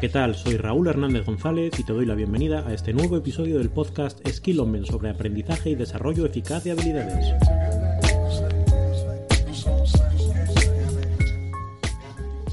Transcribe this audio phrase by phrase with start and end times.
[0.00, 0.34] ¿qué tal?
[0.34, 4.20] Soy Raúl Hernández González y te doy la bienvenida a este nuevo episodio del podcast
[4.28, 7.32] Skill on sobre aprendizaje y desarrollo eficaz de habilidades.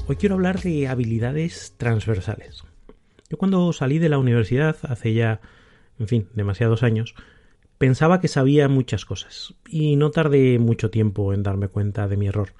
[0.06, 2.64] Hoy quiero hablar de habilidades transversales.
[3.28, 5.42] Yo cuando salí de la universidad hace ya,
[5.98, 7.14] en fin, demasiados años,
[7.76, 12.28] pensaba que sabía muchas cosas y no tardé mucho tiempo en darme cuenta de mi
[12.28, 12.54] error.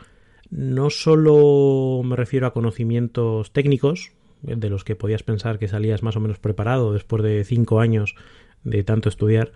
[0.51, 4.13] No solo me refiero a conocimientos técnicos,
[4.47, 8.15] de los que podías pensar que salías más o menos preparado después de cinco años
[8.63, 9.53] de tanto estudiar,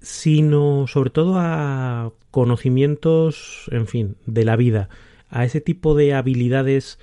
[0.00, 4.88] sino sobre todo a conocimientos, en fin, de la vida,
[5.28, 6.98] a ese tipo de habilidades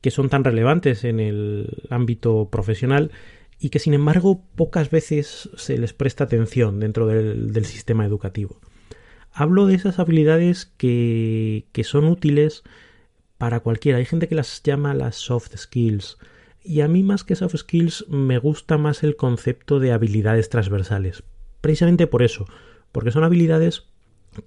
[0.00, 3.10] que son tan relevantes en el ámbito profesional
[3.58, 8.60] y que sin embargo pocas veces se les presta atención dentro del, sistema educativo.
[9.32, 12.62] Hablo de esas habilidades que, que son útiles
[13.38, 13.98] para cualquiera.
[13.98, 16.18] Hay gente que las llama las soft skills.
[16.62, 21.22] Y a mí más que soft skills me gusta más el concepto de habilidades transversales.
[21.60, 22.46] Precisamente por eso,
[22.92, 23.84] porque son habilidades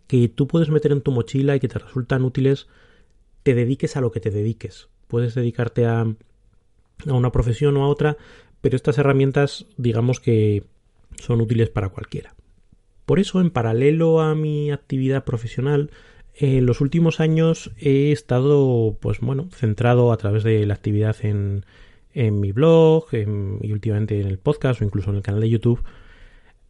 [0.08, 2.68] que tú puedes meter en tu mochila y que te resultan útiles,
[3.44, 4.90] te dediques a lo que te dediques.
[5.08, 8.18] Puedes dedicarte a, a una profesión o a otra,
[8.62, 10.64] pero estas herramientas digamos que
[11.18, 12.36] son útiles para cualquiera.
[13.06, 15.90] Por eso, en paralelo a mi actividad profesional,
[16.36, 21.66] en los últimos años he estado, pues bueno, centrado a través de la actividad en,
[22.14, 25.84] en mi blog y últimamente en el podcast o incluso en el canal de YouTube,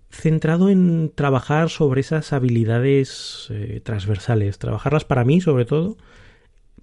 [0.09, 5.97] centrado en trabajar sobre esas habilidades eh, transversales, trabajarlas para mí sobre todo,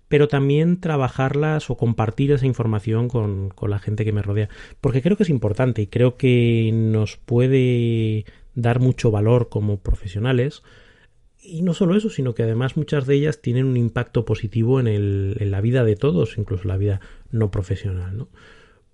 [0.09, 4.49] pero también trabajarlas o compartir esa información con la gente que me rodea,
[4.81, 10.63] porque creo que es importante y creo que nos puede dar mucho valor como profesionales
[11.41, 15.51] y no solo eso, sino que además muchas de ellas tienen un impacto positivo en,
[15.51, 18.17] la vida de todos, incluso la vida no profesional.
[18.17, 18.29] ¿no?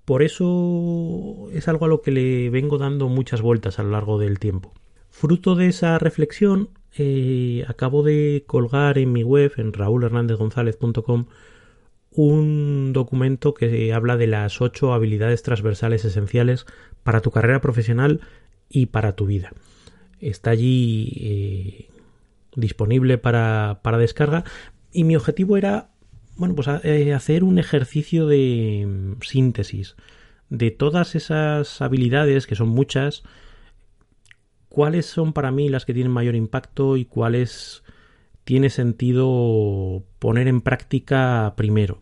[0.05, 4.19] Por eso es algo a lo que le vengo dando muchas vueltas a lo largo
[4.19, 4.73] del tiempo.
[5.09, 11.27] Fruto de esa reflexión, eh, acabo de colgar en mi web, en raulhernandezgonzalez.com,
[12.11, 16.67] un documento que habla de las ocho habilidades transversales esenciales
[17.03, 18.21] para tu carrera profesional
[18.69, 19.53] y para tu vida.
[20.21, 21.94] Está allí eh,
[22.57, 24.45] disponible para, para descarga
[24.93, 25.91] y mi objetivo era
[26.37, 29.97] bueno, pues eh, hacer un ejercicio de mm, síntesis
[30.51, 33.23] de todas esas habilidades, que son muchas,
[34.69, 37.83] cuáles son para mí las que tienen mayor impacto y cuáles
[38.45, 42.01] tiene sentido poner en práctica primero.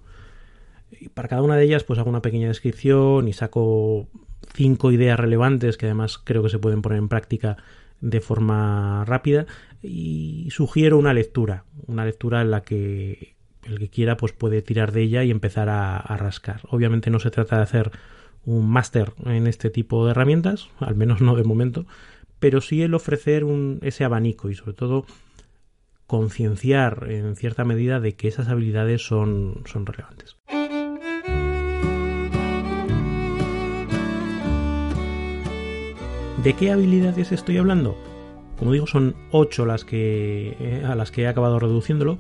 [0.91, 4.09] Y para cada una de ellas, pues hago una pequeña descripción y saco
[4.55, 7.57] cinco ideas relevantes que además creo que se pueden poner en práctica
[8.03, 9.47] de forma rápida
[9.81, 14.93] y sugiero una lectura, una lectura en la que el que quiera pues puede tirar
[14.93, 16.61] de ella y empezar a, rascar.
[16.69, 17.91] Obviamente no se trata de hacer
[18.45, 21.87] un máster en este tipo de herramientas, al menos no de momento,
[22.41, 25.07] pero sí el ofrecer un, ese abanico y sobre todo
[26.09, 30.37] concienciar en cierta medida de que esas habilidades son, son relevantes.
[36.43, 37.97] ¿De qué habilidades estoy hablando?
[38.59, 42.19] Como digo, son ocho las que, eh, a las que he acabado reduciéndolo.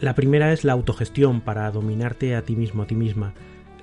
[0.00, 3.34] La primera es la autogestión para dominarte a ti mismo, a ti misma.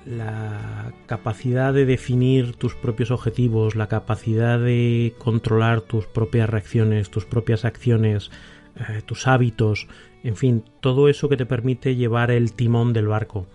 [0.04, 7.24] La capacidad de definir tus propios objetivos, la capacidad de controlar tus propias reacciones, tus
[7.24, 8.30] propias acciones,
[8.76, 9.88] eh, tus hábitos,
[10.24, 13.46] en fin, todo eso que te permite llevar el timón del barco.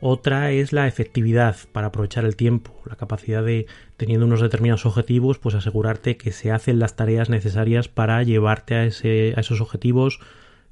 [0.00, 3.66] Otra es la efectividad para aprovechar el tiempo, la capacidad de,
[3.98, 8.84] teniendo unos determinados objetivos, pues asegurarte que se hacen las tareas necesarias para llevarte a,
[8.84, 10.18] ese, a esos objetivos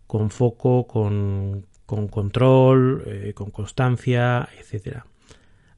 [0.07, 5.05] con foco, con, con control, eh, con constancia, etc.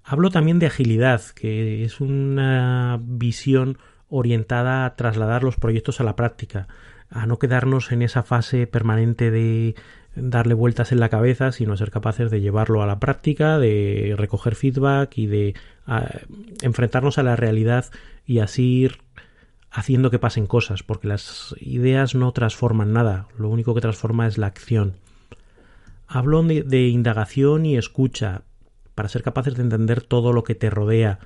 [0.04, 3.78] Hablo también de agilidad, que es una visión
[4.08, 6.68] orientada a trasladar los proyectos a la práctica,
[7.10, 9.74] a no quedarnos en esa fase permanente de
[10.14, 14.54] darle vueltas en la cabeza, sino ser capaces de llevarlo a la práctica, de recoger
[14.54, 15.54] feedback y de
[16.62, 17.86] enfrentarnos a la realidad
[18.26, 18.98] y así ir
[19.70, 24.36] haciendo que pasen cosas, porque las ideas no transforman nada, lo único que transforma es
[24.36, 24.94] la acción.
[26.08, 28.42] Hablo de, indagación y escucha,
[28.96, 31.20] para ser capaces de entender todo lo que te rodea,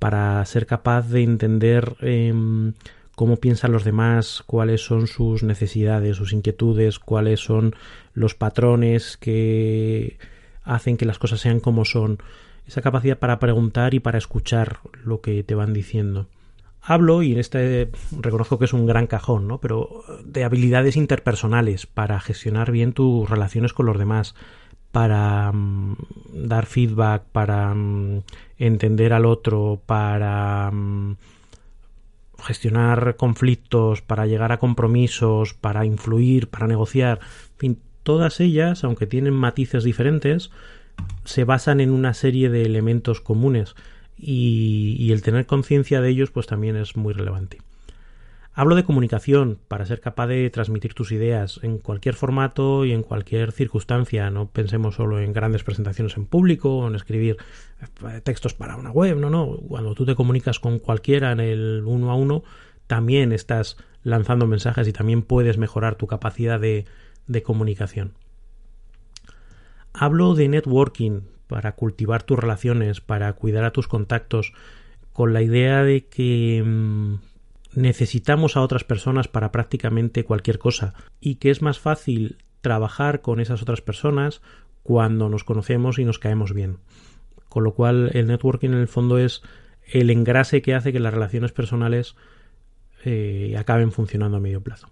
[0.00, 2.74] para ser capaz de entender em,
[3.14, 7.74] cómo piensan los demás, cuáles son sus necesidades, sus inquietudes, cuáles son
[8.12, 10.18] los patrones que
[10.64, 12.18] hacen que las cosas sean como son,
[12.66, 16.26] esa capacidad para preguntar y para escuchar lo que te van diciendo.
[16.80, 17.90] Hablo, y en este
[18.20, 19.58] reconozco que es un gran cajón, ¿no?
[19.58, 24.34] Pero de habilidades interpersonales para gestionar bien tus relaciones con los demás,
[24.92, 25.96] para mm,
[26.46, 28.22] dar feedback, para mm,
[28.58, 31.16] entender al otro, para mm,
[32.44, 37.20] gestionar conflictos, para llegar a compromisos, para influir, para negociar,
[37.54, 40.50] en fin, todas ellas, aunque tienen matices diferentes,
[41.24, 43.74] se basan en una serie de elementos comunes
[44.16, 47.58] y, y el tener conciencia de ellos pues también es muy relevante.
[48.56, 53.02] Hablo de comunicación para ser capaz de transmitir tus ideas en cualquier formato y en
[53.02, 54.30] cualquier circunstancia.
[54.30, 57.36] No pensemos solo en grandes presentaciones en público o en escribir
[57.82, 59.16] eh, textos para una web.
[59.18, 59.56] No, no.
[59.68, 62.44] Cuando tú te comunicas con cualquiera en el uno a uno,
[62.86, 66.84] también estás lanzando mensajes y también puedes mejorar tu capacidad de,
[67.26, 68.12] de comunicación.
[69.92, 74.52] Hablo de networking para cultivar tus relaciones, para cuidar a tus contactos,
[75.12, 77.14] con la idea de que mm,
[77.76, 83.40] necesitamos a otras personas para prácticamente cualquier cosa y que es más fácil trabajar con
[83.40, 84.42] esas otras personas
[84.82, 86.78] cuando nos conocemos y nos caemos bien.
[87.48, 89.42] Con lo cual el networking en el fondo es
[89.86, 92.16] el engrase que hace que las relaciones personales
[93.04, 94.88] eh, acaben funcionando a medio plazo.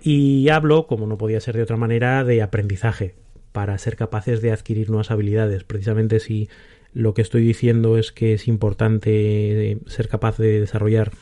[0.00, 3.14] Y hablo, como no podía ser de otra manera, de aprendizaje
[3.52, 5.64] para ser capaces de adquirir nuevas habilidades.
[5.64, 6.48] Precisamente si
[6.92, 11.12] lo que estoy diciendo es que es importante ser capaz de desarrollar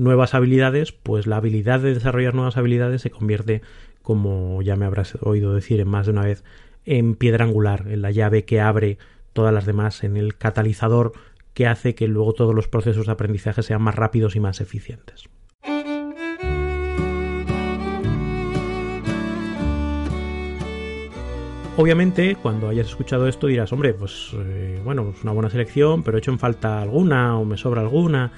[0.00, 3.60] nuevas habilidades, pues la habilidad de desarrollar nuevas habilidades se convierte,
[4.02, 6.42] como ya me habrás oído decir en más de una vez,
[6.86, 8.98] en piedra angular, en la llave que abre
[9.32, 11.12] todas las demás, en el catalizador
[11.54, 15.28] que hace que luego todos los procesos de aprendizaje sean más rápidos y más eficientes.
[21.76, 26.16] Obviamente, cuando hayas escuchado esto dirás, hombre, pues eh, bueno, es una buena selección, pero
[26.16, 28.32] he hecho en falta alguna o me sobra alguna.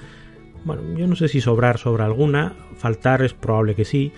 [0.64, 4.12] Bueno, yo no sé si sobrar sobra alguna, faltar es probable que sí.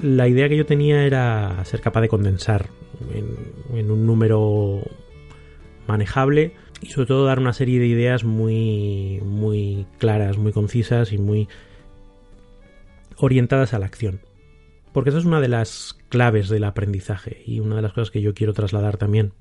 [0.00, 2.68] La idea que yo tenía era ser capaz de condensar
[3.14, 4.82] en, un número
[5.86, 6.52] manejable
[6.82, 11.48] y sobre todo dar una serie de ideas muy muy claras, muy concisas y muy
[13.16, 14.20] orientadas a la acción.
[14.92, 18.20] Porque esa es una de las claves del aprendizaje y una de las cosas que
[18.20, 19.32] yo quiero trasladar también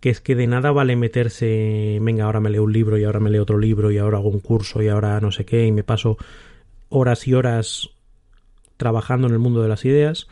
[0.00, 3.20] que es que de nada vale meterse, venga, ahora me leo un libro y ahora
[3.20, 5.72] me leo otro libro y ahora hago un curso y ahora no sé qué y
[5.72, 6.16] me paso
[6.88, 7.90] horas y horas
[8.76, 10.26] trabajando en el mundo de las ideas,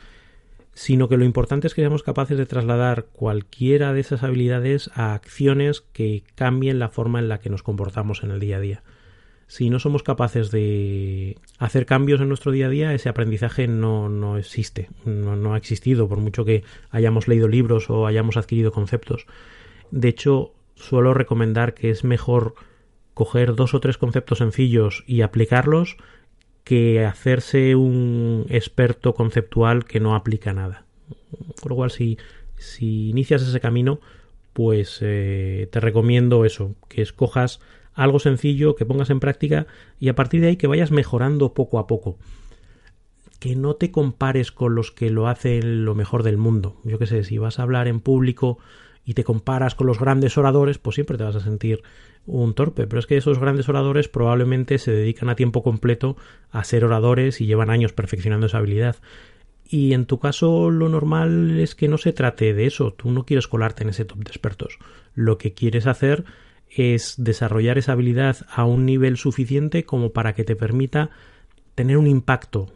[0.73, 5.13] sino que lo importante es que seamos capaces de trasladar cualquiera de esas habilidades a
[5.13, 8.83] acciones que cambien la forma en la que nos comportamos en el día a día.
[9.49, 14.09] Si no somos capaces de hacer cambios en nuestro día a día, ese aprendizaje no,
[14.09, 18.73] no existe, no, no ha existido, por mucho que hayamos leído libros o hayamos adquirido
[18.73, 19.27] conceptos.
[19.91, 22.55] De hecho, suelo recomendar que es mejor
[23.15, 25.97] coger dos o tres conceptos sencillos y aplicarlos
[26.65, 30.85] que hacerse un experto conceptual que no aplica nada.
[31.63, 32.19] Por lo cual, si,
[32.57, 34.01] si inicias ese camino,
[34.53, 37.61] pues eh, te recomiendo eso, que escojas
[37.95, 39.67] algo sencillo, que pongas en práctica
[39.99, 42.19] y a partir de ahí que vayas mejorando poco a poco.
[43.41, 46.77] Que no te compares con los que lo hacen lo mejor del mundo.
[46.85, 48.59] Yo qué sé, si vas a hablar en público
[49.09, 51.83] y te comparas con los grandes oradores, pues siempre te vas a sentir
[52.27, 52.87] un torpe.
[52.87, 56.19] Pero es que esos grandes oradores probablemente se dedican a tiempo completo
[56.51, 58.97] a ser oradores y llevan años perfeccionando esa habilidad.
[59.67, 62.93] Y en tu caso lo normal es que no se trate de eso.
[62.93, 64.79] Tú no quieres colarte en ese top de expertos.
[65.15, 66.27] Lo que quieres hacer
[66.69, 71.09] es desarrollar esa habilidad a un nivel suficiente como para que te permita
[71.75, 72.67] tener un impacto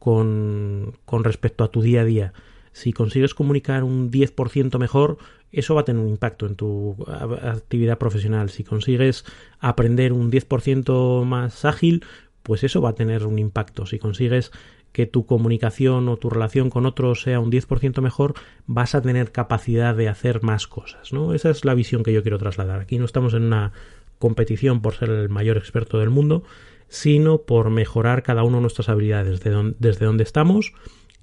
[0.00, 2.32] con, con respecto a tu día a día.
[2.72, 5.18] Si consigues comunicar un 10% mejor,
[5.52, 8.50] eso va a tener un impacto en tu actividad profesional.
[8.50, 9.24] Si consigues
[9.58, 12.04] aprender un 10% más ágil,
[12.42, 13.86] pues eso va a tener un impacto.
[13.86, 14.52] Si consigues
[14.92, 18.34] que tu comunicación o tu relación con otros sea un 10% mejor,
[18.66, 21.34] vas a tener capacidad de hacer más cosas, ¿no?
[21.34, 22.80] Esa es la visión que yo quiero trasladar.
[22.80, 23.72] Aquí no estamos en una
[24.18, 26.42] competición por ser el mayor experto del mundo,
[26.88, 30.72] sino por mejorar cada uno nuestras habilidades desde donde estamos,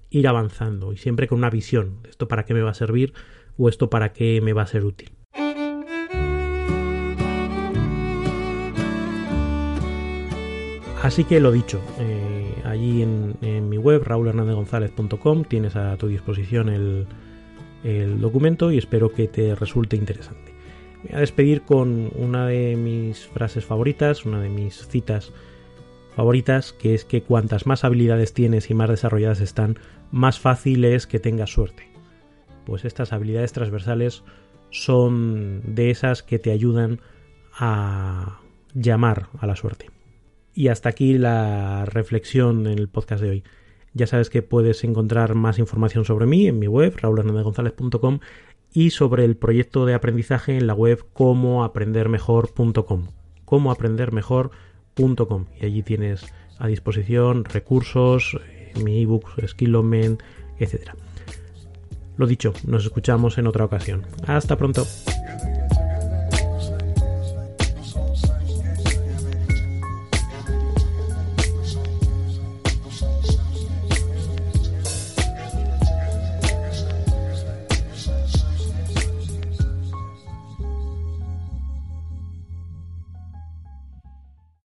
[0.09, 1.99] ir avanzando y siempre con una visión.
[2.09, 3.13] ¿Esto para qué me va a servir?
[3.57, 5.09] o esto para qué me va a ser útil.
[11.01, 17.07] Así que lo dicho, eh, allí en, mi web, raulhernandezgonzalez.com, tienes a tu disposición el,
[17.83, 20.53] el documento y espero que te resulte interesante.
[21.03, 25.56] Me voy a despedir con una de mis frases favoritas, una de mis citas favoritas,
[26.79, 29.77] que es que cuantas más habilidades tienes y más desarrolladas están,
[30.11, 31.87] más fácil es que tengas suerte
[32.67, 34.23] pues estas habilidades transversales
[34.71, 36.99] son de esas que te ayudan
[37.57, 38.41] a
[38.73, 39.89] llamar a la suerte.
[40.53, 43.45] Y hasta aquí la reflexión en el podcast de hoy.
[43.93, 48.19] Ya sabes que puedes encontrar más información sobre mí en mi web, raulhernandezgonzalez.com
[48.73, 53.07] y sobre el proyecto de aprendizaje en la web comoaprendermejor.com.
[55.59, 56.25] y allí tienes
[56.59, 60.17] a disposición recursos, eh, mi ebook, Skillomen,
[60.59, 60.91] etc.
[62.17, 64.03] Lo dicho, nos escuchamos en otra ocasión.
[64.25, 64.85] Hasta pronto.